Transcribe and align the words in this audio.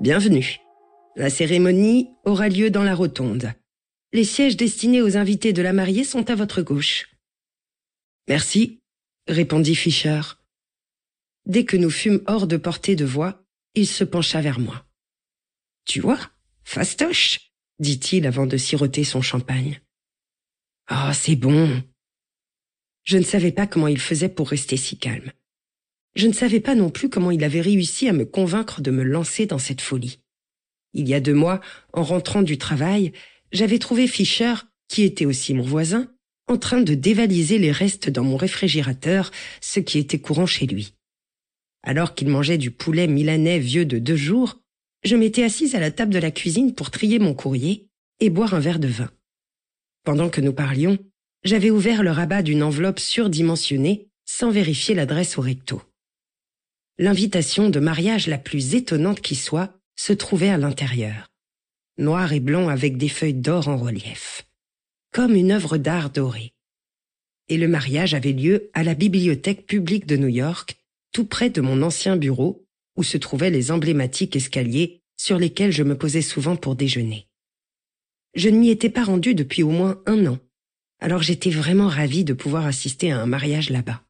Bienvenue. 0.00 0.60
La 1.14 1.28
cérémonie 1.28 2.08
aura 2.24 2.48
lieu 2.48 2.70
dans 2.70 2.84
la 2.84 2.94
rotonde. 2.94 3.52
Les 4.14 4.24
sièges 4.24 4.56
destinés 4.56 5.02
aux 5.02 5.18
invités 5.18 5.52
de 5.52 5.60
la 5.60 5.74
mariée 5.74 6.04
sont 6.04 6.30
à 6.30 6.34
votre 6.34 6.62
gauche. 6.62 7.14
Merci, 8.26 8.80
répondit 9.28 9.74
Fischer. 9.74 10.22
Dès 11.44 11.66
que 11.66 11.76
nous 11.76 11.90
fûmes 11.90 12.22
hors 12.26 12.46
de 12.46 12.56
portée 12.56 12.96
de 12.96 13.04
voix, 13.04 13.44
il 13.74 13.86
se 13.86 14.02
pencha 14.02 14.40
vers 14.40 14.58
moi. 14.58 14.86
Tu 15.84 16.00
vois, 16.00 16.30
fastoche, 16.64 17.52
dit-il 17.78 18.26
avant 18.26 18.46
de 18.46 18.56
siroter 18.56 19.04
son 19.04 19.20
champagne. 19.20 19.82
Oh, 20.90 21.10
c'est 21.12 21.36
bon. 21.36 21.82
Je 23.04 23.18
ne 23.18 23.22
savais 23.22 23.52
pas 23.52 23.66
comment 23.66 23.88
il 23.88 24.00
faisait 24.00 24.30
pour 24.30 24.48
rester 24.48 24.78
si 24.78 24.96
calme. 24.96 25.30
Je 26.16 26.26
ne 26.26 26.32
savais 26.32 26.60
pas 26.60 26.74
non 26.74 26.90
plus 26.90 27.08
comment 27.08 27.30
il 27.30 27.44
avait 27.44 27.60
réussi 27.60 28.08
à 28.08 28.12
me 28.12 28.24
convaincre 28.24 28.80
de 28.80 28.90
me 28.90 29.02
lancer 29.02 29.46
dans 29.46 29.58
cette 29.58 29.80
folie. 29.80 30.20
Il 30.92 31.08
y 31.08 31.14
a 31.14 31.20
deux 31.20 31.34
mois, 31.34 31.60
en 31.92 32.02
rentrant 32.02 32.42
du 32.42 32.58
travail, 32.58 33.12
j'avais 33.52 33.78
trouvé 33.78 34.06
Fischer, 34.06 34.54
qui 34.88 35.02
était 35.02 35.24
aussi 35.24 35.54
mon 35.54 35.62
voisin, 35.62 36.12
en 36.48 36.56
train 36.56 36.80
de 36.80 36.94
dévaliser 36.94 37.58
les 37.58 37.70
restes 37.70 38.10
dans 38.10 38.24
mon 38.24 38.36
réfrigérateur, 38.36 39.30
ce 39.60 39.78
qui 39.78 39.98
était 39.98 40.18
courant 40.18 40.46
chez 40.46 40.66
lui. 40.66 40.94
Alors 41.82 42.14
qu'il 42.14 42.28
mangeait 42.28 42.58
du 42.58 42.72
poulet 42.72 43.06
milanais 43.06 43.60
vieux 43.60 43.84
de 43.84 43.98
deux 43.98 44.16
jours, 44.16 44.60
je 45.04 45.16
m'étais 45.16 45.44
assise 45.44 45.74
à 45.76 45.80
la 45.80 45.92
table 45.92 46.12
de 46.12 46.18
la 46.18 46.32
cuisine 46.32 46.74
pour 46.74 46.90
trier 46.90 47.18
mon 47.18 47.34
courrier 47.34 47.88
et 48.18 48.30
boire 48.30 48.54
un 48.54 48.60
verre 48.60 48.80
de 48.80 48.88
vin. 48.88 49.10
Pendant 50.04 50.28
que 50.28 50.40
nous 50.40 50.52
parlions, 50.52 50.98
j'avais 51.44 51.70
ouvert 51.70 52.02
le 52.02 52.10
rabat 52.10 52.42
d'une 52.42 52.62
enveloppe 52.62 52.98
surdimensionnée 52.98 54.08
sans 54.26 54.50
vérifier 54.50 54.94
l'adresse 54.94 55.38
au 55.38 55.40
recto. 55.40 55.82
L'invitation 57.02 57.70
de 57.70 57.80
mariage 57.80 58.26
la 58.26 58.36
plus 58.36 58.74
étonnante 58.74 59.22
qui 59.22 59.34
soit 59.34 59.72
se 59.96 60.12
trouvait 60.12 60.50
à 60.50 60.58
l'intérieur. 60.58 61.30
Noir 61.96 62.34
et 62.34 62.40
blanc 62.40 62.68
avec 62.68 62.98
des 62.98 63.08
feuilles 63.08 63.32
d'or 63.32 63.68
en 63.68 63.78
relief. 63.78 64.46
Comme 65.10 65.34
une 65.34 65.50
œuvre 65.50 65.78
d'art 65.78 66.10
dorée. 66.10 66.52
Et 67.48 67.56
le 67.56 67.68
mariage 67.68 68.12
avait 68.12 68.34
lieu 68.34 68.68
à 68.74 68.82
la 68.82 68.94
bibliothèque 68.94 69.64
publique 69.64 70.04
de 70.04 70.18
New 70.18 70.28
York, 70.28 70.76
tout 71.10 71.24
près 71.24 71.48
de 71.48 71.62
mon 71.62 71.80
ancien 71.80 72.18
bureau, 72.18 72.66
où 72.96 73.02
se 73.02 73.16
trouvaient 73.16 73.48
les 73.48 73.70
emblématiques 73.70 74.36
escaliers 74.36 75.00
sur 75.16 75.38
lesquels 75.38 75.72
je 75.72 75.82
me 75.82 75.96
posais 75.96 76.20
souvent 76.20 76.56
pour 76.56 76.76
déjeuner. 76.76 77.28
Je 78.34 78.50
ne 78.50 78.58
m'y 78.58 78.68
étais 78.68 78.90
pas 78.90 79.04
rendu 79.04 79.34
depuis 79.34 79.62
au 79.62 79.70
moins 79.70 80.02
un 80.04 80.26
an, 80.26 80.38
alors 80.98 81.22
j'étais 81.22 81.48
vraiment 81.48 81.88
ravie 81.88 82.24
de 82.24 82.34
pouvoir 82.34 82.66
assister 82.66 83.10
à 83.10 83.22
un 83.22 83.26
mariage 83.26 83.70
là-bas. 83.70 84.04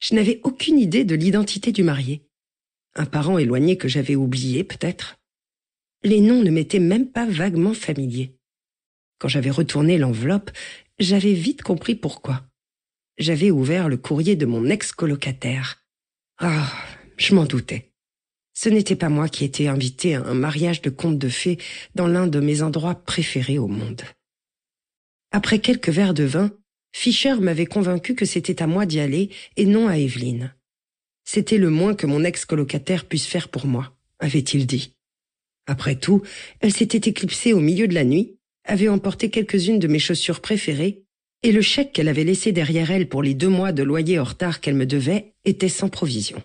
Je 0.00 0.14
n'avais 0.14 0.40
aucune 0.44 0.78
idée 0.78 1.04
de 1.04 1.14
l'identité 1.14 1.72
du 1.72 1.82
marié. 1.82 2.22
Un 2.94 3.06
parent 3.06 3.38
éloigné 3.38 3.76
que 3.76 3.88
j'avais 3.88 4.16
oublié, 4.16 4.64
peut-être. 4.64 5.18
Les 6.02 6.20
noms 6.20 6.42
ne 6.42 6.50
m'étaient 6.50 6.78
même 6.78 7.08
pas 7.10 7.26
vaguement 7.26 7.74
familiers. 7.74 8.36
Quand 9.18 9.28
j'avais 9.28 9.50
retourné 9.50 9.98
l'enveloppe, 9.98 10.50
j'avais 10.98 11.32
vite 11.32 11.62
compris 11.62 11.96
pourquoi. 11.96 12.44
J'avais 13.18 13.50
ouvert 13.50 13.88
le 13.88 13.96
courrier 13.96 14.36
de 14.36 14.46
mon 14.46 14.66
ex-colocataire. 14.66 15.82
Ah, 16.38 16.72
je 17.16 17.34
m'en 17.34 17.44
doutais. 17.44 17.92
Ce 18.54 18.68
n'était 18.68 18.96
pas 18.96 19.08
moi 19.08 19.28
qui 19.28 19.44
étais 19.44 19.66
invité 19.66 20.14
à 20.14 20.24
un 20.24 20.34
mariage 20.34 20.82
de 20.82 20.90
conte 20.90 21.18
de 21.18 21.28
fées 21.28 21.58
dans 21.94 22.06
l'un 22.06 22.26
de 22.26 22.40
mes 22.40 22.62
endroits 22.62 22.94
préférés 22.94 23.58
au 23.58 23.68
monde. 23.68 24.02
Après 25.32 25.58
quelques 25.58 25.90
verres 25.90 26.14
de 26.14 26.24
vin, 26.24 26.50
Fischer 26.98 27.36
m'avait 27.36 27.64
convaincu 27.64 28.16
que 28.16 28.24
c'était 28.24 28.60
à 28.60 28.66
moi 28.66 28.84
d'y 28.84 28.98
aller 28.98 29.30
et 29.56 29.66
non 29.66 29.86
à 29.86 29.98
Evelyne. 29.98 30.52
C'était 31.24 31.56
le 31.56 31.70
moins 31.70 31.94
que 31.94 32.08
mon 32.08 32.24
ex-colocataire 32.24 33.04
puisse 33.04 33.26
faire 33.26 33.50
pour 33.50 33.66
moi, 33.66 33.96
avait-il 34.18 34.66
dit. 34.66 34.96
Après 35.68 35.94
tout, 35.94 36.22
elle 36.58 36.72
s'était 36.72 37.08
éclipsée 37.08 37.52
au 37.52 37.60
milieu 37.60 37.86
de 37.86 37.94
la 37.94 38.02
nuit, 38.02 38.34
avait 38.64 38.88
emporté 38.88 39.30
quelques-unes 39.30 39.78
de 39.78 39.86
mes 39.86 40.00
chaussures 40.00 40.40
préférées, 40.40 41.04
et 41.44 41.52
le 41.52 41.62
chèque 41.62 41.92
qu'elle 41.92 42.08
avait 42.08 42.24
laissé 42.24 42.50
derrière 42.50 42.90
elle 42.90 43.08
pour 43.08 43.22
les 43.22 43.34
deux 43.34 43.48
mois 43.48 43.70
de 43.70 43.84
loyer 43.84 44.18
en 44.18 44.24
retard 44.24 44.60
qu'elle 44.60 44.74
me 44.74 44.84
devait 44.84 45.34
était 45.44 45.68
sans 45.68 45.88
provision. 45.88 46.42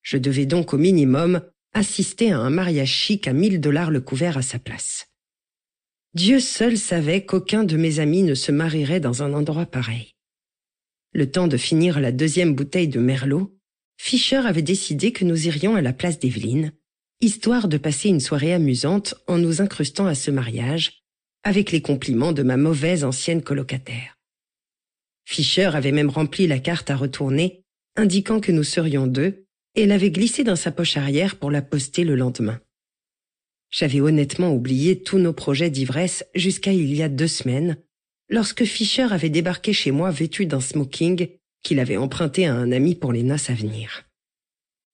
Je 0.00 0.16
devais 0.16 0.46
donc 0.46 0.72
au 0.72 0.78
minimum 0.78 1.42
assister 1.74 2.32
à 2.32 2.38
un 2.38 2.48
mariage 2.48 2.88
chic 2.90 3.28
à 3.28 3.34
mille 3.34 3.60
dollars 3.60 3.90
le 3.90 4.00
couvert 4.00 4.38
à 4.38 4.42
sa 4.42 4.58
place. 4.58 5.07
Dieu 6.18 6.40
seul 6.40 6.76
savait 6.76 7.24
qu'aucun 7.24 7.62
de 7.62 7.76
mes 7.76 8.00
amis 8.00 8.24
ne 8.24 8.34
se 8.34 8.50
marierait 8.50 8.98
dans 8.98 9.22
un 9.22 9.32
endroit 9.32 9.66
pareil. 9.66 10.16
Le 11.12 11.30
temps 11.30 11.46
de 11.46 11.56
finir 11.56 12.00
la 12.00 12.10
deuxième 12.10 12.56
bouteille 12.56 12.88
de 12.88 12.98
Merlot, 12.98 13.56
Fischer 13.98 14.38
avait 14.38 14.62
décidé 14.62 15.12
que 15.12 15.24
nous 15.24 15.46
irions 15.46 15.76
à 15.76 15.80
la 15.80 15.92
place 15.92 16.18
d'Evelyne, 16.18 16.72
histoire 17.20 17.68
de 17.68 17.78
passer 17.78 18.08
une 18.08 18.18
soirée 18.18 18.52
amusante 18.52 19.14
en 19.28 19.38
nous 19.38 19.62
incrustant 19.62 20.06
à 20.06 20.16
ce 20.16 20.32
mariage, 20.32 21.04
avec 21.44 21.70
les 21.70 21.82
compliments 21.82 22.32
de 22.32 22.42
ma 22.42 22.56
mauvaise 22.56 23.04
ancienne 23.04 23.40
colocataire. 23.40 24.16
Fischer 25.24 25.70
avait 25.72 25.92
même 25.92 26.10
rempli 26.10 26.48
la 26.48 26.58
carte 26.58 26.90
à 26.90 26.96
retourner, 26.96 27.62
indiquant 27.94 28.40
que 28.40 28.50
nous 28.50 28.64
serions 28.64 29.06
deux, 29.06 29.46
et 29.76 29.86
l'avait 29.86 30.10
glissée 30.10 30.42
dans 30.42 30.56
sa 30.56 30.72
poche 30.72 30.96
arrière 30.96 31.36
pour 31.36 31.52
la 31.52 31.62
poster 31.62 32.02
le 32.02 32.16
lendemain. 32.16 32.60
J'avais 33.70 34.00
honnêtement 34.00 34.54
oublié 34.54 35.02
tous 35.02 35.18
nos 35.18 35.32
projets 35.32 35.70
d'ivresse 35.70 36.24
jusqu'à 36.34 36.72
il 36.72 36.94
y 36.94 37.02
a 37.02 37.08
deux 37.08 37.28
semaines, 37.28 37.76
lorsque 38.28 38.64
Fischer 38.64 39.06
avait 39.10 39.30
débarqué 39.30 39.72
chez 39.72 39.90
moi 39.90 40.10
vêtu 40.10 40.46
d'un 40.46 40.60
smoking 40.60 41.28
qu'il 41.62 41.80
avait 41.80 41.96
emprunté 41.96 42.46
à 42.46 42.54
un 42.54 42.72
ami 42.72 42.94
pour 42.94 43.12
les 43.12 43.22
noces 43.22 43.50
à 43.50 43.54
venir. 43.54 44.04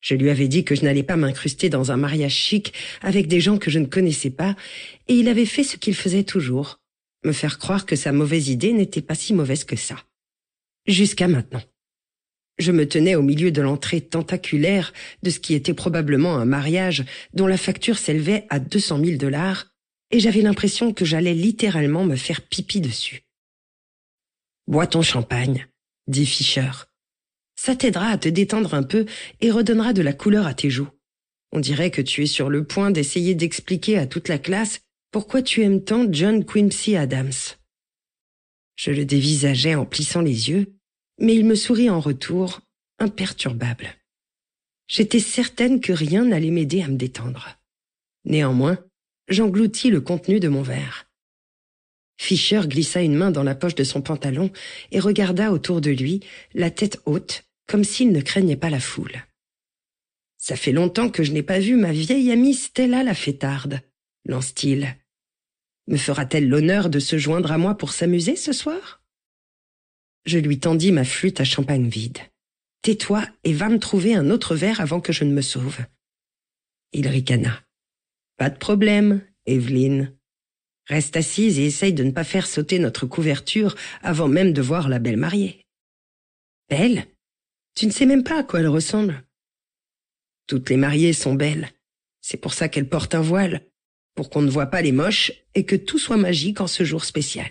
Je 0.00 0.14
lui 0.14 0.28
avais 0.28 0.48
dit 0.48 0.64
que 0.64 0.74
je 0.74 0.82
n'allais 0.82 1.02
pas 1.02 1.16
m'incruster 1.16 1.68
dans 1.70 1.90
un 1.90 1.96
mariage 1.96 2.34
chic 2.34 2.74
avec 3.00 3.26
des 3.26 3.40
gens 3.40 3.58
que 3.58 3.70
je 3.70 3.78
ne 3.78 3.86
connaissais 3.86 4.30
pas, 4.30 4.56
et 5.08 5.14
il 5.14 5.28
avait 5.28 5.46
fait 5.46 5.64
ce 5.64 5.76
qu'il 5.76 5.94
faisait 5.94 6.24
toujours, 6.24 6.80
me 7.24 7.32
faire 7.32 7.58
croire 7.58 7.86
que 7.86 7.96
sa 7.96 8.12
mauvaise 8.12 8.48
idée 8.48 8.72
n'était 8.72 9.02
pas 9.02 9.14
si 9.14 9.32
mauvaise 9.32 9.64
que 9.64 9.76
ça. 9.76 9.96
Jusqu'à 10.86 11.28
maintenant. 11.28 11.62
Je 12.58 12.70
me 12.70 12.88
tenais 12.88 13.16
au 13.16 13.22
milieu 13.22 13.50
de 13.50 13.62
l'entrée 13.62 14.00
tentaculaire 14.00 14.92
de 15.22 15.30
ce 15.30 15.40
qui 15.40 15.54
était 15.54 15.74
probablement 15.74 16.36
un 16.36 16.44
mariage 16.44 17.04
dont 17.32 17.46
la 17.46 17.56
facture 17.56 17.98
s'élevait 17.98 18.46
à 18.48 18.58
deux 18.60 18.78
cent 18.78 18.98
mille 18.98 19.18
dollars, 19.18 19.66
et 20.10 20.20
j'avais 20.20 20.42
l'impression 20.42 20.92
que 20.92 21.04
j'allais 21.04 21.34
littéralement 21.34 22.04
me 22.04 22.16
faire 22.16 22.42
pipi 22.42 22.80
dessus. 22.80 23.22
Bois 24.68 24.86
ton 24.86 25.02
champagne, 25.02 25.66
dit 26.06 26.26
Fischer. 26.26 26.70
Ça 27.56 27.74
t'aidera 27.74 28.08
à 28.08 28.18
te 28.18 28.28
détendre 28.28 28.74
un 28.74 28.82
peu 28.82 29.06
et 29.40 29.50
redonnera 29.50 29.92
de 29.92 30.02
la 30.02 30.12
couleur 30.12 30.46
à 30.46 30.54
tes 30.54 30.70
joues. 30.70 30.88
On 31.52 31.60
dirait 31.60 31.90
que 31.90 32.02
tu 32.02 32.22
es 32.22 32.26
sur 32.26 32.50
le 32.50 32.64
point 32.64 32.90
d'essayer 32.90 33.34
d'expliquer 33.34 33.98
à 33.98 34.06
toute 34.06 34.28
la 34.28 34.38
classe 34.38 34.80
pourquoi 35.10 35.42
tu 35.42 35.62
aimes 35.62 35.82
tant 35.82 36.06
John 36.10 36.44
Quincy 36.44 36.96
Adams. 36.96 37.32
Je 38.76 38.90
le 38.90 39.04
dévisageais 39.04 39.76
en 39.76 39.86
plissant 39.86 40.20
les 40.20 40.50
yeux, 40.50 40.74
mais 41.18 41.34
il 41.34 41.44
me 41.44 41.54
sourit 41.54 41.90
en 41.90 42.00
retour, 42.00 42.60
imperturbable. 42.98 43.94
J'étais 44.88 45.20
certaine 45.20 45.80
que 45.80 45.92
rien 45.92 46.24
n'allait 46.24 46.50
m'aider 46.50 46.82
à 46.82 46.88
me 46.88 46.96
détendre. 46.96 47.58
Néanmoins, 48.24 48.78
j'engloutis 49.28 49.90
le 49.90 50.00
contenu 50.00 50.40
de 50.40 50.48
mon 50.48 50.62
verre. 50.62 51.08
Fischer 52.16 52.60
glissa 52.66 53.02
une 53.02 53.16
main 53.16 53.30
dans 53.30 53.42
la 53.42 53.54
poche 53.54 53.74
de 53.74 53.84
son 53.84 54.02
pantalon 54.02 54.50
et 54.92 55.00
regarda 55.00 55.52
autour 55.52 55.80
de 55.80 55.90
lui, 55.90 56.20
la 56.52 56.70
tête 56.70 57.00
haute, 57.06 57.44
comme 57.66 57.84
s'il 57.84 58.12
ne 58.12 58.20
craignait 58.20 58.56
pas 58.56 58.70
la 58.70 58.80
foule. 58.80 59.24
Ça 60.36 60.56
fait 60.56 60.72
longtemps 60.72 61.08
que 61.08 61.22
je 61.22 61.32
n'ai 61.32 61.42
pas 61.42 61.58
vu 61.58 61.76
ma 61.76 61.92
vieille 61.92 62.30
amie 62.30 62.54
Stella 62.54 63.02
la 63.02 63.14
fêtarde, 63.14 63.80
lance-t-il. 64.26 64.96
Me 65.86 65.96
fera-t-elle 65.96 66.48
l'honneur 66.48 66.88
de 66.88 66.98
se 66.98 67.18
joindre 67.18 67.52
à 67.52 67.58
moi 67.58 67.76
pour 67.76 67.92
s'amuser 67.92 68.36
ce 68.36 68.52
soir? 68.52 69.03
Je 70.24 70.38
lui 70.38 70.58
tendis 70.58 70.92
ma 70.92 71.04
flûte 71.04 71.40
à 71.40 71.44
champagne 71.44 71.88
vide. 71.88 72.18
Tais-toi 72.82 73.26
et 73.44 73.52
va 73.52 73.68
me 73.68 73.78
trouver 73.78 74.14
un 74.14 74.30
autre 74.30 74.54
verre 74.54 74.80
avant 74.80 75.00
que 75.00 75.12
je 75.12 75.24
ne 75.24 75.32
me 75.32 75.42
sauve. 75.42 75.78
Il 76.92 77.08
ricana. 77.08 77.62
Pas 78.36 78.50
de 78.50 78.58
problème, 78.58 79.22
Evelyne. 79.46 80.16
Reste 80.86 81.16
assise 81.16 81.58
et 81.58 81.66
essaye 81.66 81.92
de 81.92 82.04
ne 82.04 82.10
pas 82.10 82.24
faire 82.24 82.46
sauter 82.46 82.78
notre 82.78 83.06
couverture 83.06 83.74
avant 84.02 84.28
même 84.28 84.52
de 84.52 84.62
voir 84.62 84.88
la 84.88 84.98
belle 84.98 85.16
mariée. 85.16 85.64
Belle? 86.68 87.06
Tu 87.74 87.86
ne 87.86 87.90
sais 87.90 88.06
même 88.06 88.22
pas 88.22 88.40
à 88.40 88.44
quoi 88.44 88.60
elle 88.60 88.68
ressemble. 88.68 89.24
Toutes 90.46 90.68
les 90.70 90.76
mariées 90.76 91.12
sont 91.12 91.34
belles. 91.34 91.70
C'est 92.20 92.36
pour 92.36 92.54
ça 92.54 92.68
qu'elles 92.68 92.88
portent 92.88 93.14
un 93.14 93.20
voile, 93.20 93.66
pour 94.14 94.30
qu'on 94.30 94.42
ne 94.42 94.50
voit 94.50 94.66
pas 94.66 94.82
les 94.82 94.92
moches 94.92 95.32
et 95.54 95.64
que 95.64 95.76
tout 95.76 95.98
soit 95.98 96.16
magique 96.16 96.60
en 96.60 96.66
ce 96.66 96.84
jour 96.84 97.04
spécial. 97.04 97.50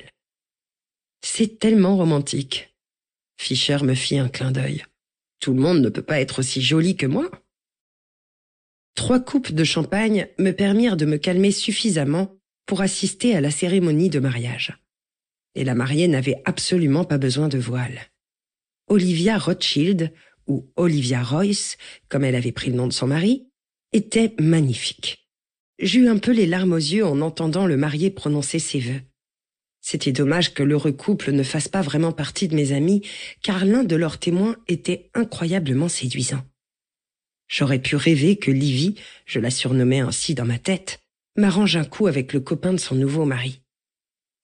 C'est 1.25 1.58
tellement 1.58 1.96
romantique. 1.96 2.75
Fischer 3.38 3.78
me 3.81 3.96
fit 3.96 4.20
un 4.20 4.28
clin 4.28 4.52
d'œil. 4.52 4.84
Tout 5.40 5.54
le 5.54 5.62
monde 5.62 5.80
ne 5.80 5.90
peut 5.90 6.04
pas 6.04 6.20
être 6.20 6.40
aussi 6.40 6.62
joli 6.62 6.98
que 6.98 7.06
moi. 7.06 7.31
Trois 8.94 9.22
coupes 9.22 9.54
de 9.54 9.64
champagne 9.64 10.28
me 10.38 10.52
permirent 10.52 10.98
de 10.98 11.06
me 11.06 11.18
calmer 11.18 11.52
suffisamment 11.52 12.38
pour 12.66 12.81
assister 12.81 13.36
à 13.36 13.42
la 13.42 13.52
cérémonie 13.52 14.10
de 14.10 14.20
mariage. 14.20 14.78
Et 15.56 15.64
la 15.64 15.75
mariée 15.75 16.10
n'avait 16.10 16.42
absolument 16.44 17.06
pas 17.06 17.18
besoin 17.18 17.48
de 17.48 17.58
voile. 17.58 18.02
Olivia 18.88 19.38
Rothschild, 19.38 20.12
ou 20.46 20.69
Olivia 20.76 21.24
Royce, 21.24 21.78
comme 22.10 22.26
elle 22.26 22.36
avait 22.36 22.52
pris 22.52 22.69
le 22.69 22.76
nom 22.76 22.88
de 22.88 22.94
son 22.94 23.08
mari, 23.08 23.48
était 23.94 24.36
magnifique. 24.40 25.30
J'eus 25.80 26.10
un 26.10 26.18
peu 26.18 26.31
les 26.31 26.48
larmes 26.48 26.74
aux 26.74 26.78
yeux 26.78 27.06
en 27.06 27.22
entendant 27.22 27.66
le 27.66 27.78
marié 27.78 28.12
prononcer 28.12 28.60
ses 28.60 28.80
vœux. 28.80 29.02
C'était 29.85 30.13
dommage 30.13 30.53
que 30.53 30.63
l'heureux 30.63 30.94
couple 30.94 31.33
ne 31.33 31.44
fasse 31.44 31.68
pas 31.68 31.81
vraiment 31.81 32.13
partie 32.13 32.47
de 32.47 32.56
mes 32.56 32.71
amis, 32.71 33.01
car 33.41 33.65
l'un 33.65 33.83
de 33.83 33.97
leurs 33.97 34.18
témoins 34.18 34.56
était 34.69 35.09
incroyablement 35.13 35.89
séduisant. 35.89 36.41
J'aurais 37.50 37.80
pu 37.80 37.97
rêver 37.97 38.38
que 38.38 38.50
Livy, 38.50 38.95
je 39.25 39.41
la 39.41 39.51
surnommais 39.51 40.00
ainsi 40.00 40.35
dans 40.35 40.45
ma 40.45 40.57
tête, 40.57 41.01
m'arrange 41.35 41.75
un 41.75 41.83
coup 41.83 42.07
avec 42.07 42.31
le 42.31 42.39
copain 42.39 42.71
de 42.71 42.80
son 42.80 42.95
nouveau 42.95 43.25
mari. 43.25 43.62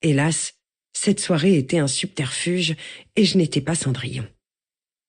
Hélas, 0.02 0.56
cette 0.92 1.20
soirée 1.20 1.56
était 1.56 1.78
un 1.78 1.88
subterfuge 1.88 2.76
et 3.16 3.24
je 3.24 3.38
n'étais 3.38 3.62
pas 3.62 3.74
Cendrillon. 3.74 4.28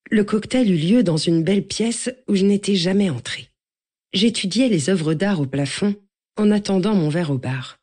Le 0.09 0.23
cocktail 0.23 0.71
eut 0.71 0.77
lieu 0.77 1.03
dans 1.03 1.17
une 1.17 1.43
belle 1.43 1.67
pièce 1.67 2.09
où 2.29 2.35
je 2.35 2.45
n'étais 2.45 2.75
jamais 2.75 3.09
entré. 3.09 3.49
J'étudiais 4.13 4.69
les 4.69 4.89
œuvres 4.89 5.13
d'art 5.13 5.41
au 5.41 5.45
plafond 5.45 5.93
en 6.37 6.51
attendant 6.51 6.95
mon 6.95 7.09
verre 7.09 7.31
au 7.31 7.37
bar. 7.37 7.80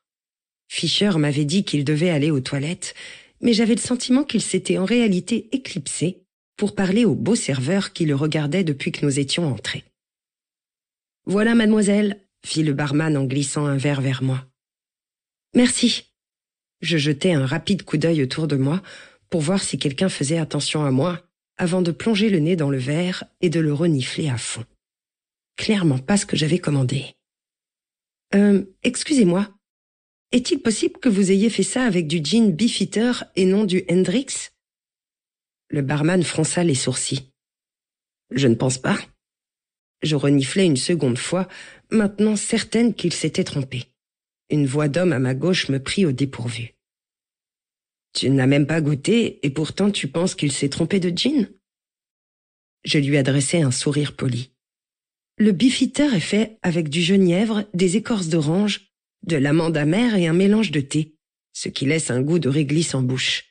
Fischer 0.68 1.10
m'avait 1.16 1.44
dit 1.44 1.64
qu'il 1.64 1.84
devait 1.84 2.10
aller 2.10 2.30
aux 2.30 2.40
toilettes, 2.40 2.94
mais 3.40 3.52
j'avais 3.52 3.74
le 3.74 3.80
sentiment 3.80 4.24
qu'il 4.24 4.42
s'était 4.42 4.78
en 4.78 4.84
réalité 4.84 5.48
éclipsé 5.52 6.22
pour 6.56 6.74
parler 6.74 7.04
au 7.04 7.14
beau 7.14 7.34
serveur 7.34 7.92
qui 7.92 8.04
le 8.04 8.14
regardait 8.14 8.64
depuis 8.64 8.92
que 8.92 9.04
nous 9.04 9.18
étions 9.18 9.50
entrés. 9.50 9.84
Voilà, 11.24 11.54
mademoiselle, 11.54 12.20
fit 12.44 12.62
le 12.62 12.72
barman 12.72 13.16
en 13.16 13.24
glissant 13.24 13.66
un 13.66 13.76
verre 13.76 14.00
vers 14.00 14.22
moi. 14.22 14.44
Merci. 15.54 16.04
Je 16.80 16.98
jetai 16.98 17.32
un 17.32 17.46
rapide 17.46 17.82
coup 17.82 17.96
d'œil 17.96 18.22
autour 18.22 18.46
de 18.46 18.56
moi 18.56 18.82
pour 19.30 19.40
voir 19.40 19.62
si 19.62 19.78
quelqu'un 19.78 20.08
faisait 20.08 20.38
attention 20.38 20.84
à 20.84 20.90
moi 20.90 21.22
avant 21.56 21.82
de 21.82 21.90
plonger 21.90 22.30
le 22.30 22.38
nez 22.38 22.56
dans 22.56 22.70
le 22.70 22.78
verre 22.78 23.24
et 23.40 23.50
de 23.50 23.60
le 23.60 23.72
renifler 23.72 24.28
à 24.28 24.38
fond. 24.38 24.64
Clairement 25.56 25.98
pas 25.98 26.16
ce 26.16 26.26
que 26.26 26.36
j'avais 26.36 26.58
commandé. 26.58 27.16
Euh, 28.34 28.62
excusez-moi. 28.82 29.48
Est-il 30.30 30.60
possible 30.60 31.00
que 31.00 31.08
vous 31.08 31.30
ayez 31.30 31.48
fait 31.48 31.62
ça 31.62 31.84
avec 31.84 32.06
du 32.06 32.20
gin 32.22 32.52
Beefeater 32.52 33.24
et 33.34 33.46
non 33.46 33.64
du 33.64 33.84
Hendrix? 33.90 34.50
Le 35.70 35.80
barman 35.80 36.22
fronça 36.22 36.62
les 36.64 36.74
sourcils. 36.74 37.32
Je 38.30 38.46
ne 38.46 38.54
pense 38.54 38.76
pas. 38.76 38.98
Je 40.02 40.16
reniflai 40.16 40.66
une 40.66 40.76
seconde 40.76 41.16
fois, 41.16 41.48
maintenant 41.90 42.36
certaine 42.36 42.94
qu'il 42.94 43.14
s'était 43.14 43.44
trompé. 43.44 43.86
Une 44.50 44.66
voix 44.66 44.88
d'homme 44.88 45.12
à 45.12 45.18
ma 45.18 45.34
gauche 45.34 45.70
me 45.70 45.82
prit 45.82 46.04
au 46.04 46.12
dépourvu. 46.12 46.74
Tu 48.12 48.28
n'as 48.28 48.46
même 48.46 48.66
pas 48.66 48.82
goûté, 48.82 49.44
et 49.46 49.50
pourtant 49.50 49.90
tu 49.90 50.08
penses 50.08 50.34
qu'il 50.34 50.52
s'est 50.52 50.68
trompé 50.68 51.00
de 51.00 51.08
gin 51.08 51.48
Je 52.84 52.98
lui 52.98 53.16
adressai 53.16 53.62
un 53.62 53.70
sourire 53.70 54.14
poli. 54.14 54.52
Le 55.38 55.52
beefeater 55.52 56.14
est 56.14 56.20
fait 56.20 56.58
avec 56.62 56.90
du 56.90 57.00
genièvre, 57.00 57.64
des 57.72 57.96
écorces 57.96 58.28
d'orange, 58.28 58.87
de 59.26 59.36
l'amande 59.36 59.76
amère 59.76 60.14
et 60.14 60.26
un 60.26 60.32
mélange 60.32 60.70
de 60.70 60.80
thé, 60.80 61.14
ce 61.52 61.68
qui 61.68 61.86
laisse 61.86 62.10
un 62.10 62.22
goût 62.22 62.38
de 62.38 62.48
réglisse 62.48 62.94
en 62.94 63.02
bouche. 63.02 63.44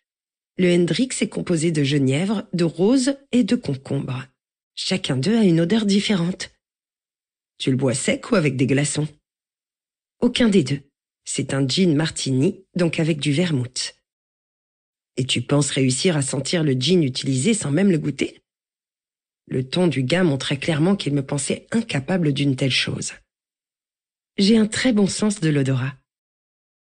Le 0.58 0.74
Hendrix 0.74 1.10
est 1.22 1.30
composé 1.30 1.72
de 1.72 1.84
genièvre, 1.84 2.48
de 2.54 2.64
rose 2.64 3.18
et 3.32 3.44
de 3.44 3.56
concombre. 3.56 4.26
Chacun 4.76 5.18
d'eux 5.18 5.38
a 5.38 5.44
une 5.44 5.62
odeur 5.62 5.86
différente. 5.86 6.52
Tu 7.58 7.72
le 7.72 7.78
bois 7.78 7.94
sec 7.94 8.32
ou 8.32 8.36
avec 8.36 8.56
des 8.56 8.68
glaçons? 8.68 9.08
Aucun 10.20 10.50
des 10.50 10.64
deux. 10.64 10.82
C'est 11.26 11.54
un 11.54 11.68
gin 11.68 11.96
martini, 11.96 12.66
donc 12.76 13.00
avec 13.00 13.20
du 13.20 13.32
vermouth. 13.32 13.96
Et 15.18 15.26
tu 15.26 15.42
penses 15.42 15.72
réussir 15.72 16.16
à 16.16 16.22
sentir 16.22 16.64
le 16.64 16.74
gin 16.74 17.04
utilisé 17.04 17.54
sans 17.54 17.72
même 17.72 17.92
le 17.92 17.98
goûter? 17.98 18.42
Le 19.48 19.68
ton 19.68 19.88
du 19.88 20.04
gars 20.04 20.24
montrait 20.24 20.60
clairement 20.60 20.96
qu'il 20.96 21.14
me 21.14 21.26
pensait 21.26 21.68
incapable 21.72 22.34
d'une 22.34 22.56
telle 22.56 22.72
chose. 22.72 23.14
J'ai 24.38 24.58
un 24.58 24.68
très 24.68 24.94
bon 24.94 25.08
sens 25.08 25.40
de 25.40 25.50
l'odorat. 25.50 25.96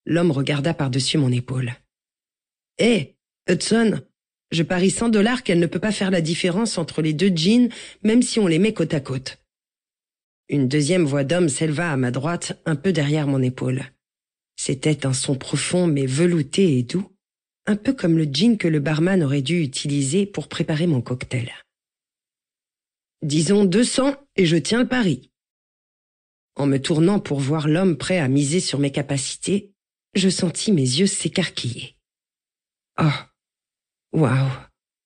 L'homme 0.05 0.29
regarda 0.29 0.75
par-dessus 0.75 1.17
mon 1.17 1.31
épaule. 1.31 1.73
Hé, 2.77 3.15
Hudson, 3.49 3.99
je 4.51 4.61
parie 4.61 4.91
100 4.91 5.09
dollars 5.09 5.41
qu'elle 5.41 5.59
ne 5.59 5.65
peut 5.65 5.79
pas 5.79 5.91
faire 5.91 6.11
la 6.11 6.21
différence 6.21 6.77
entre 6.77 7.01
les 7.01 7.13
deux 7.13 7.35
jeans, 7.35 7.69
même 8.03 8.21
si 8.21 8.39
on 8.39 8.45
les 8.45 8.59
met 8.59 8.73
côte 8.73 8.93
à 8.93 8.99
côte. 8.99 9.39
Une 10.49 10.67
deuxième 10.67 11.05
voix 11.05 11.23
d'homme 11.23 11.49
s'éleva 11.49 11.91
à 11.91 11.97
ma 11.97 12.11
droite, 12.11 12.61
un 12.65 12.75
peu 12.75 12.93
derrière 12.93 13.25
mon 13.25 13.41
épaule. 13.41 13.85
C'était 14.55 15.07
un 15.07 15.13
son 15.13 15.35
profond 15.35 15.87
mais 15.87 16.05
velouté 16.05 16.77
et 16.77 16.83
doux, 16.83 17.11
un 17.65 17.75
peu 17.75 17.91
comme 17.91 18.19
le 18.19 18.27
jean 18.31 18.57
que 18.57 18.67
le 18.67 18.79
barman 18.79 19.23
aurait 19.23 19.41
dû 19.41 19.61
utiliser 19.63 20.27
pour 20.27 20.47
préparer 20.47 20.85
mon 20.85 21.01
cocktail. 21.01 21.51
Disons 23.23 23.65
200 23.65 24.15
et 24.35 24.45
je 24.45 24.57
tiens 24.57 24.79
le 24.79 24.87
pari. 24.87 25.31
En 26.57 26.65
me 26.65 26.79
tournant 26.79 27.19
pour 27.19 27.39
voir 27.39 27.67
l'homme 27.67 27.97
prêt 27.97 28.17
à 28.17 28.27
miser 28.27 28.59
sur 28.59 28.79
mes 28.79 28.91
capacités, 28.91 29.71
je 30.15 30.27
sentis 30.27 30.71
mes 30.71 30.81
yeux 30.81 31.05
s'écarquiller. 31.05 31.95
Oh, 32.99 33.11
Waouh, 34.11 34.49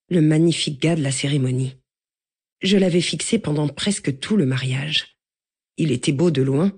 le 0.09 0.21
magnifique 0.21 0.81
gars 0.81 0.95
de 0.95 1.03
la 1.03 1.11
cérémonie. 1.11 1.75
Je 2.61 2.77
l'avais 2.77 3.01
fixé 3.01 3.37
pendant 3.37 3.67
presque 3.67 4.17
tout 4.19 4.37
le 4.37 4.45
mariage. 4.45 5.17
Il 5.75 5.91
était 5.91 6.13
beau 6.13 6.31
de 6.31 6.41
loin, 6.41 6.71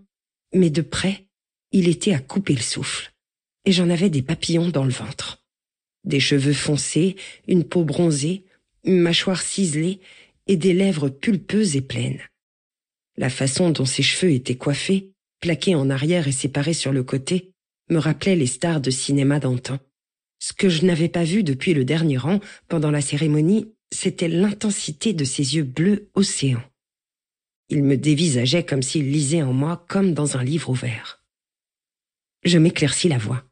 mais 0.55 0.71
de 0.71 0.81
près, 0.81 1.27
il 1.71 1.87
était 1.87 2.13
à 2.13 2.19
couper 2.19 2.55
le 2.55 2.61
souffle, 2.61 3.13
et 3.65 3.71
j'en 3.71 3.91
avais 3.91 4.09
des 4.09 4.23
papillons 4.23 4.69
dans 4.69 4.85
le 4.85 4.91
ventre. 4.91 5.43
Des 6.03 6.19
cheveux 6.19 6.53
foncés, 6.53 7.15
une 7.47 7.63
peau 7.63 7.83
bronzée, 7.83 8.45
une 8.83 8.99
mâchoire 8.99 9.43
ciselée 9.43 9.99
et 10.47 10.57
des 10.57 10.73
lèvres 10.73 11.09
pulpeuses 11.09 11.75
et 11.75 11.81
pleines. 11.81 12.21
La 13.17 13.29
façon 13.29 13.69
dont 13.69 13.85
ses 13.85 14.03
cheveux 14.03 14.31
étaient 14.31 14.57
coiffés, 14.57 15.11
plaqués 15.39 15.75
en 15.75 15.89
arrière 15.89 16.27
et 16.27 16.31
séparés 16.31 16.73
sur 16.73 16.91
le 16.91 17.03
côté, 17.03 17.51
me 17.89 17.97
rappelait 17.97 18.35
les 18.35 18.47
stars 18.47 18.81
de 18.81 18.89
cinéma 18.89 19.39
d'antan. 19.39 19.79
Ce 20.39 20.53
que 20.53 20.69
je 20.69 20.85
n'avais 20.85 21.09
pas 21.09 21.23
vu 21.23 21.43
depuis 21.43 21.73
le 21.73 21.85
dernier 21.85 22.17
rang 22.17 22.39
pendant 22.67 22.91
la 22.91 23.01
cérémonie, 23.01 23.71
c'était 23.93 24.27
l'intensité 24.27 25.13
de 25.13 25.23
ses 25.23 25.55
yeux 25.55 25.63
bleus 25.63 26.09
océan. 26.15 26.61
Il 27.69 27.83
me 27.83 27.95
dévisageait 27.95 28.65
comme 28.65 28.81
s'il 28.81 29.11
lisait 29.11 29.41
en 29.41 29.53
moi 29.53 29.85
comme 29.87 30.13
dans 30.13 30.35
un 30.37 30.43
livre 30.43 30.69
ouvert. 30.69 31.23
Je 32.43 32.57
m'éclaircis 32.57 33.07
la 33.07 33.17
voix. 33.17 33.45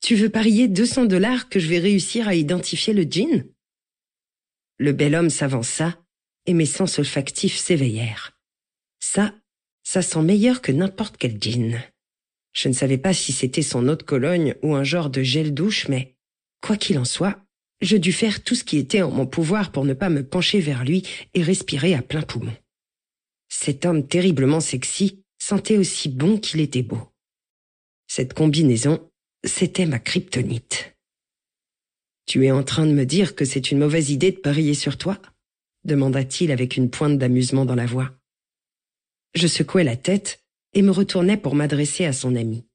Tu 0.00 0.16
veux 0.16 0.30
parier 0.30 0.66
200 0.66 1.04
dollars 1.04 1.48
que 1.48 1.60
je 1.60 1.68
vais 1.68 1.78
réussir 1.78 2.26
à 2.26 2.34
identifier 2.34 2.92
le 2.92 3.04
djinn? 3.04 3.46
Le 4.78 4.92
bel 4.92 5.14
homme 5.14 5.30
s'avança 5.30 6.01
et 6.46 6.54
mes 6.54 6.66
sens 6.66 6.98
olfactifs 6.98 7.56
s'éveillèrent. 7.56 8.36
Ça, 9.00 9.34
ça 9.82 10.02
sent 10.02 10.22
meilleur 10.22 10.62
que 10.62 10.72
n'importe 10.72 11.16
quel 11.16 11.40
djinn. 11.40 11.82
Je 12.52 12.68
ne 12.68 12.74
savais 12.74 12.98
pas 12.98 13.14
si 13.14 13.32
c'était 13.32 13.62
son 13.62 13.88
eau 13.88 13.96
de 13.96 14.02
Cologne 14.02 14.54
ou 14.62 14.74
un 14.74 14.84
genre 14.84 15.10
de 15.10 15.22
gel 15.22 15.54
douche, 15.54 15.88
mais 15.88 16.16
quoi 16.60 16.76
qu'il 16.76 16.98
en 16.98 17.04
soit, 17.04 17.38
je 17.80 17.96
dus 17.96 18.12
faire 18.12 18.44
tout 18.44 18.54
ce 18.54 18.64
qui 18.64 18.78
était 18.78 19.02
en 19.02 19.10
mon 19.10 19.26
pouvoir 19.26 19.72
pour 19.72 19.84
ne 19.84 19.94
pas 19.94 20.08
me 20.08 20.24
pencher 20.24 20.60
vers 20.60 20.84
lui 20.84 21.02
et 21.34 21.42
respirer 21.42 21.94
à 21.94 22.02
plein 22.02 22.22
poumon. 22.22 22.54
Cet 23.48 23.84
homme 23.84 24.06
terriblement 24.06 24.60
sexy 24.60 25.24
sentait 25.38 25.76
aussi 25.76 26.08
bon 26.08 26.38
qu'il 26.38 26.60
était 26.60 26.82
beau. 26.82 27.12
Cette 28.06 28.34
combinaison, 28.34 29.10
c'était 29.44 29.86
ma 29.86 29.98
kryptonite. 29.98 30.94
Tu 32.26 32.46
es 32.46 32.50
en 32.52 32.62
train 32.62 32.86
de 32.86 32.92
me 32.92 33.04
dire 33.04 33.34
que 33.34 33.44
c'est 33.44 33.72
une 33.72 33.78
mauvaise 33.78 34.10
idée 34.10 34.30
de 34.30 34.38
parier 34.38 34.74
sur 34.74 34.96
toi? 34.96 35.20
Demanda-t-il 35.84 36.50
avec 36.50 36.76
une 36.76 36.90
pointe 36.90 37.18
d'amusement 37.18 37.64
dans 37.64 37.74
la 37.74 37.86
voix. 37.86 38.12
Je 39.34 39.46
secouai 39.46 39.84
la 39.84 39.96
tête 39.96 40.44
et 40.74 40.82
me 40.82 40.90
retournai 40.90 41.36
pour 41.36 41.54
m'adresser 41.54 42.04
à 42.04 42.12
son 42.12 42.36
ami. 42.36 42.66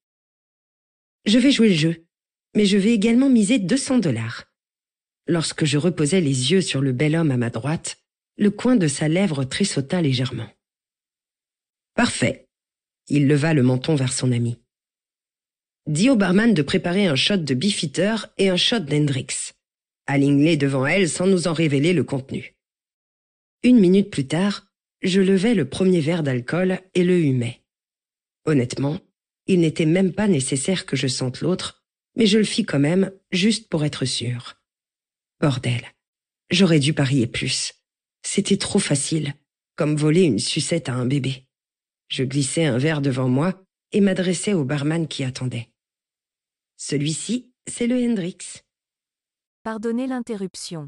Je 1.25 1.39
vais 1.39 1.51
jouer 1.51 1.69
le 1.69 1.75
jeu, 1.75 2.05
mais 2.55 2.65
je 2.65 2.77
vais 2.77 2.93
également 2.93 3.29
miser 3.29 3.59
200 3.59 3.99
dollars. 3.99 4.45
Lorsque 5.27 5.65
je 5.65 5.77
reposai 5.77 6.21
les 6.21 6.51
yeux 6.51 6.61
sur 6.61 6.81
le 6.81 6.93
bel 6.93 7.15
homme 7.15 7.31
à 7.31 7.37
ma 7.37 7.49
droite, 7.49 7.97
le 8.37 8.51
coin 8.51 8.75
de 8.75 8.87
sa 8.87 9.07
lèvre 9.07 9.43
tressauta 9.43 10.01
légèrement. 10.01 10.49
Parfait. 11.95 12.47
Il 13.09 13.27
leva 13.27 13.53
le 13.53 13.63
menton 13.63 13.95
vers 13.95 14.13
son 14.13 14.31
ami. 14.31 14.57
Dis 15.87 16.09
au 16.09 16.15
barman 16.15 16.53
de 16.53 16.61
préparer 16.61 17.07
un 17.07 17.15
shot 17.15 17.37
de 17.37 17.53
Beefeater 17.53 18.27
et 18.37 18.49
un 18.49 18.57
shot 18.57 18.79
d'Hendrix. 18.79 19.53
Aligne-les 20.05 20.57
devant 20.57 20.85
elle 20.85 21.09
sans 21.09 21.27
nous 21.27 21.47
en 21.47 21.53
révéler 21.53 21.93
le 21.93 22.03
contenu. 22.03 22.56
Une 23.63 23.79
minute 23.79 24.09
plus 24.09 24.27
tard, 24.27 24.67
je 25.01 25.21
levai 25.21 25.53
le 25.53 25.67
premier 25.67 25.99
verre 25.99 26.23
d'alcool 26.23 26.79
et 26.93 27.03
le 27.03 27.19
humais. 27.19 27.63
Honnêtement, 28.45 28.99
il 29.47 29.59
n'était 29.59 29.85
même 29.85 30.13
pas 30.13 30.27
nécessaire 30.27 30.85
que 30.85 30.95
je 30.95 31.07
sente 31.07 31.41
l'autre, 31.41 31.83
mais 32.15 32.27
je 32.27 32.37
le 32.37 32.43
fis 32.43 32.65
quand 32.65 32.79
même, 32.79 33.11
juste 33.31 33.69
pour 33.69 33.83
être 33.85 34.05
sûr. 34.05 34.55
Bordel. 35.39 35.81
J'aurais 36.49 36.79
dû 36.79 36.93
parier 36.93 37.27
plus. 37.27 37.73
C'était 38.23 38.57
trop 38.57 38.79
facile, 38.79 39.33
comme 39.75 39.95
voler 39.95 40.23
une 40.23 40.39
sucette 40.39 40.89
à 40.89 40.93
un 40.93 41.05
bébé. 41.05 41.47
Je 42.09 42.23
glissai 42.23 42.65
un 42.65 42.77
verre 42.77 43.01
devant 43.01 43.27
moi 43.27 43.61
et 43.91 44.01
m'adressai 44.01 44.53
au 44.53 44.63
barman 44.63 45.07
qui 45.07 45.23
attendait. 45.23 45.69
Celui-ci, 46.77 47.53
c'est 47.67 47.87
le 47.87 47.95
Hendrix. 47.95 48.37
Pardonnez 49.63 50.07
l'interruption. 50.07 50.87